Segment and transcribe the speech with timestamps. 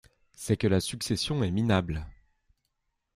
[0.33, 2.07] C’est que la succession est minable…